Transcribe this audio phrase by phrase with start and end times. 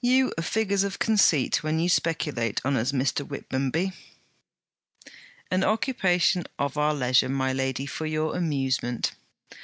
[0.00, 3.24] 'You are figures of conceit when you speculate on us, Mr.
[3.24, 3.92] Whitmonby.'
[5.52, 9.12] 'An occupation of our leisure, my lady, for your amusement.'